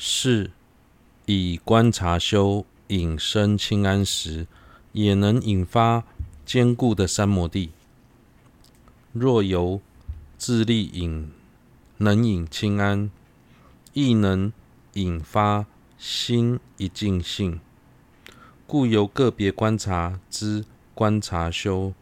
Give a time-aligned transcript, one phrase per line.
[0.00, 0.52] 是
[1.26, 4.46] 以观察修引生清安时，
[4.92, 6.04] 也能引发
[6.46, 7.72] 坚固的三摩地。
[9.12, 9.80] 若由
[10.38, 11.32] 自力引，
[11.96, 13.10] 能引清安，
[13.92, 14.52] 亦能
[14.92, 15.66] 引发
[15.98, 17.58] 心一净性。
[18.68, 21.92] 故由个别观察之观察修，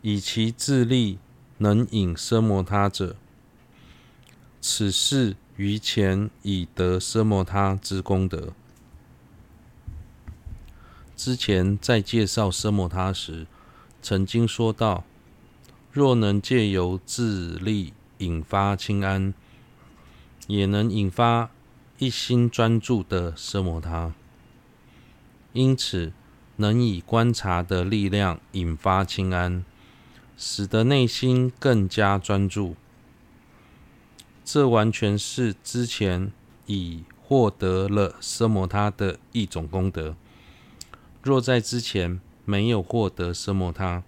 [0.00, 1.20] 以其自力
[1.58, 3.14] 能引奢摩他者，
[4.62, 8.52] 此是于前已得奢摩他之功德。
[11.16, 13.46] 之前在介绍奢摩他时，
[14.00, 15.04] 曾经说到。
[15.90, 19.34] 若能借由自力引发清安，
[20.46, 21.50] 也能引发
[21.98, 24.14] 一心专注的奢摩他。
[25.52, 26.14] 因此，
[26.56, 29.64] 能以观察的力量引发清安，
[30.38, 32.74] 使得内心更加专注。
[34.44, 36.32] 这完全是之前
[36.66, 40.16] 已获得了奢摩他的一种功德。
[41.22, 44.02] 若在之前没有获得奢摩他，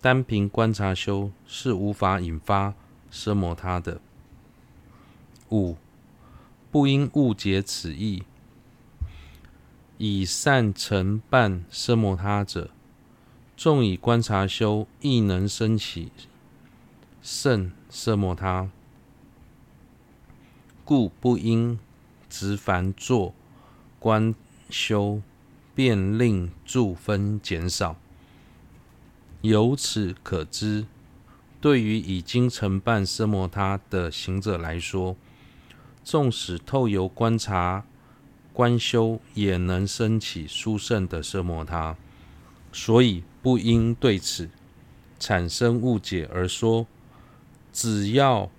[0.00, 2.74] 单凭观察修是无法引发
[3.12, 4.00] 奢摩他的。
[5.50, 5.76] 五，
[6.70, 8.24] 不应误解此意。
[9.98, 12.70] 以善成办奢摩他者，
[13.56, 16.10] 纵以观察修亦能升起
[17.22, 18.68] 胜奢摩他，
[20.92, 21.78] 故不应
[22.28, 23.32] 执凡做
[23.98, 24.34] 观
[24.68, 25.22] 修，
[25.74, 27.96] 便令助分减少。
[29.40, 30.84] 由此可知，
[31.62, 35.16] 对于已经承办奢摩他的行者来说，
[36.04, 37.86] 纵使透由观察
[38.52, 41.96] 观修，也能升起殊胜的奢摩他，
[42.70, 44.50] 所以不应对此
[45.18, 46.86] 产生误解而说，
[47.72, 48.50] 只要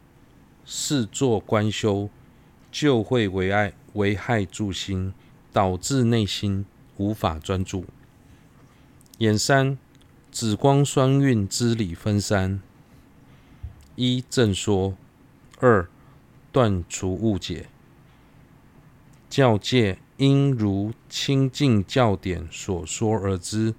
[0.66, 2.10] 是做观修，
[2.74, 5.14] 就会危害危害助心，
[5.54, 6.66] 导致内心
[6.98, 7.86] 无法专注。
[9.20, 9.78] 演三。
[10.32, 12.60] 紫光双运之理分三：
[13.96, 14.96] 一、正说；
[15.60, 15.88] 二、
[16.52, 17.68] 断除误解。
[19.30, 23.76] 教诫应如清净教典所说而知；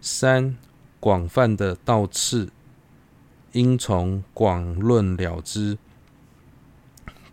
[0.00, 0.56] 三、
[0.98, 2.50] 广泛的道次
[3.52, 5.76] 应从广论了知。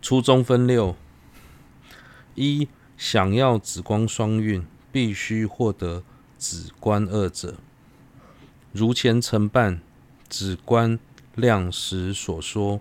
[0.02, 0.96] 初中分六：
[2.34, 6.02] 一、想要紫光双运，必须获得
[6.36, 7.54] 止观二者。
[8.72, 9.80] 如前承办
[10.28, 10.98] 止观
[11.36, 12.80] 量时所说，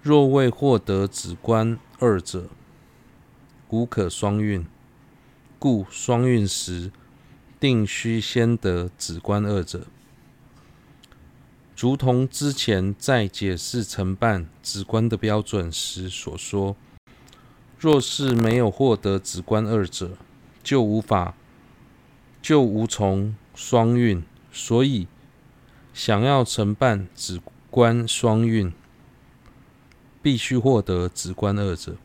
[0.00, 2.48] 若未获得止观二者，
[3.70, 4.64] 无可双运。
[5.58, 6.92] 故双运时，
[7.58, 9.88] 定须先得止观二者。
[11.82, 16.76] 如同之前在解释承办直观的标准时所说，
[17.76, 20.12] 若是没有获得直观二者，
[20.62, 21.34] 就无法，
[22.40, 24.22] 就无从双运。
[24.52, 25.08] 所以，
[25.92, 28.72] 想要承办直观双运，
[30.22, 31.96] 必须获得直观二者。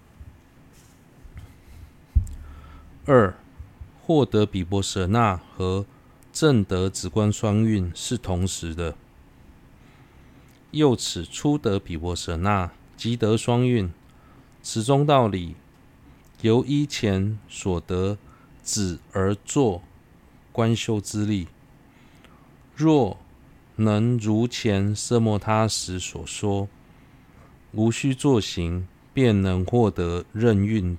[3.05, 3.37] 二，
[4.01, 5.85] 获得比波舍那和
[6.33, 8.95] 正得止观双运是同时的。
[10.77, 13.91] 又此初得毗婆舍那，即得双运，
[14.61, 15.55] 此中道理，
[16.41, 18.19] 由依前所得
[18.63, 19.81] 止而作
[20.51, 21.47] 观修之力。
[22.75, 23.17] 若
[23.77, 26.67] 能如前奢摩他时所说，
[27.71, 30.95] 无需作行，便能获得任运、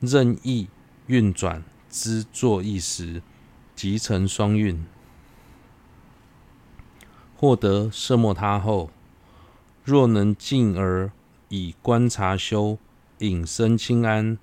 [0.00, 0.68] 任意
[1.06, 3.22] 运转之作意时，
[3.74, 4.84] 即成双运。
[7.40, 8.90] 获得奢摩他后，
[9.82, 11.10] 若能进而
[11.48, 12.76] 以观察修
[13.20, 14.36] 引生清安，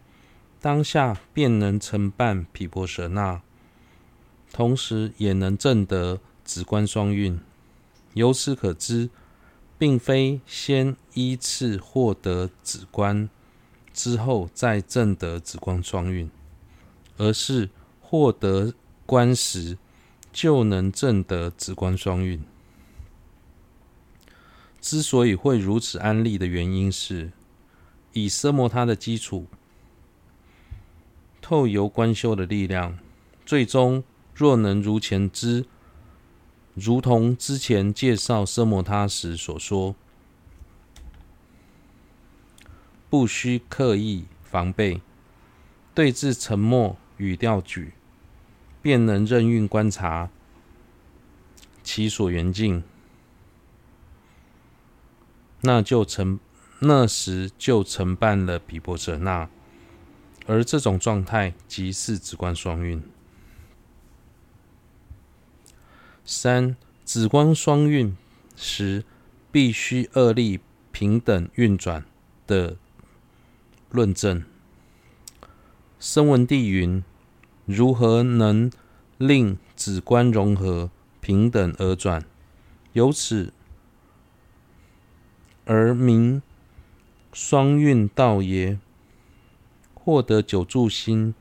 [0.59, 3.39] 当下便能承办毗婆舍那。
[4.51, 7.39] 同时也能证得紫观双运，
[8.15, 9.11] 由此可知，
[9.77, 13.29] 并非先依次获得止观，
[13.93, 16.31] 之后再证得止观双运，
[17.17, 17.69] 而是
[18.01, 18.73] 获得
[19.05, 19.77] 观时
[20.33, 22.41] 就能证得止观双运。
[24.89, 27.33] 之所以会如此安利的原因是，
[28.13, 29.45] 以奢摩他的基础，
[31.41, 32.97] 透由观修的力量，
[33.45, 34.01] 最终。
[34.33, 35.65] 若能如前知，
[36.73, 39.93] 如同之前介绍奢摩他时所说，
[43.09, 45.01] 不需刻意防备，
[45.93, 47.91] 对峙沉默与调举，
[48.81, 50.29] 便能任运观察
[51.83, 52.83] 其所缘境，
[55.61, 56.39] 那就成
[56.79, 59.49] 那时就承办了比波舍那，
[60.45, 63.01] 而这种状态即是止观双运。
[66.23, 68.15] 三止观双运
[68.55, 69.03] 时，
[69.51, 70.59] 必须二力
[70.91, 72.05] 平等运转
[72.45, 72.77] 的
[73.89, 74.43] 论证。
[75.99, 77.03] 声闻地云：
[77.65, 78.69] 如何能
[79.17, 82.23] 令止观融合平等而转？
[82.93, 83.53] 由此
[85.67, 86.41] 而名
[87.31, 88.79] 双运道也。
[89.93, 91.35] 获得九住心，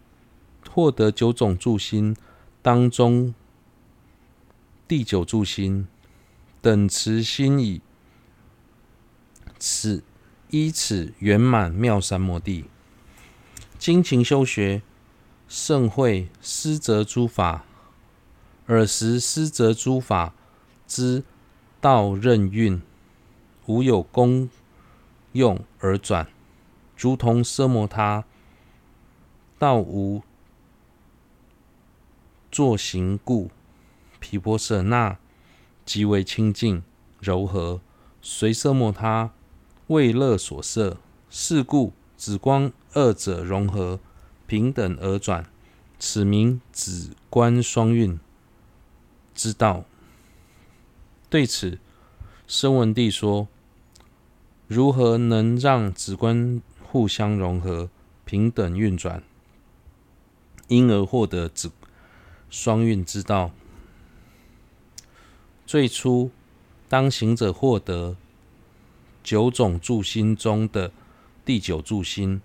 [0.68, 2.16] 获得九种住心
[2.60, 3.32] 当中，
[4.88, 5.86] 第九住心
[6.60, 7.80] 等持心已，
[9.56, 10.02] 此
[10.50, 12.64] 依此圆满妙三摩地。
[13.78, 14.82] 精勤修学，
[15.46, 17.64] 胜会思择诸法，
[18.66, 20.34] 尔时思择诸法
[20.88, 21.22] 之
[21.80, 22.82] 道任运，
[23.66, 24.48] 无有功
[25.32, 26.28] 用而转，
[26.96, 28.24] 如同奢摩他
[29.58, 30.22] 道无
[32.50, 33.50] 作行故，
[34.20, 35.18] 毗婆舍那
[35.84, 36.82] 极为清净
[37.20, 37.80] 柔和，
[38.22, 39.32] 随奢摩他
[39.88, 40.98] 为乐所摄，
[41.28, 44.00] 是故止观二者融合
[44.46, 45.44] 平等而转，
[45.98, 48.18] 此名止观双运
[49.34, 49.84] 之道。
[51.28, 51.78] 对此，
[52.46, 53.48] 声闻帝说：
[54.68, 57.88] 如何能让子观互相融合、
[58.24, 59.22] 平等运转，
[60.66, 61.70] 因而获得子
[62.50, 63.52] 双运之道？
[65.64, 66.30] 最初，
[66.88, 68.16] 当行者获得
[69.22, 70.90] 九种住心中的
[71.44, 72.40] 第九住心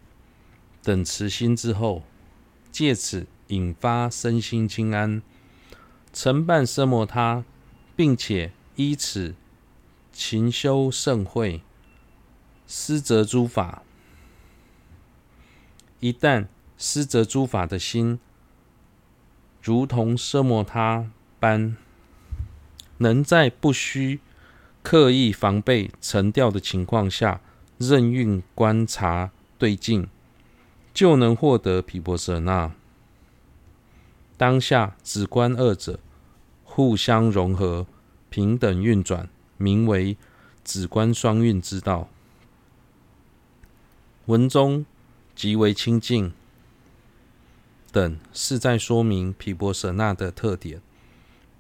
[0.83, 2.03] 等持心之后，
[2.71, 5.23] 借此引发身心清安，
[6.13, 7.43] 承办奢摩他，
[7.95, 9.35] 并且依此
[10.11, 11.61] 勤修盛会，
[12.73, 13.83] 思择诸法。
[15.99, 16.47] 一旦
[16.77, 18.17] 思择诸法的心，
[19.61, 21.75] 如同奢摩他般，
[22.99, 24.21] 能在不需
[24.81, 27.41] 刻意防备沉掉的情况下，
[27.77, 30.07] 任运观察对境，
[30.93, 32.71] 就能获得毗婆舍那。
[34.37, 35.99] 当下止观二者
[36.63, 37.85] 互相融合，
[38.29, 39.27] 平等运转，
[39.57, 40.15] 名为
[40.63, 42.07] 止观双运之道。
[44.31, 44.85] 文中
[45.35, 46.31] 极为清净
[47.91, 50.81] 等，是在说明毗婆舍那的特点。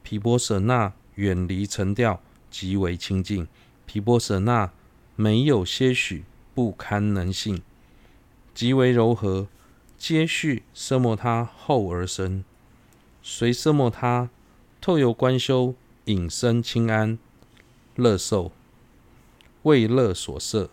[0.01, 3.45] 毗婆舍那远离尘掉，极为清净。
[3.85, 4.71] 毗婆舍那
[5.17, 6.23] 没有些许
[6.55, 7.61] 不堪能性，
[8.53, 9.49] 极为柔和，
[9.97, 12.45] 接续奢摩他后而生，
[13.21, 14.29] 随奢摩他
[14.79, 15.75] 透由观修，
[16.05, 17.19] 引生清安
[17.97, 18.53] 乐受，
[19.63, 20.69] 为乐所摄。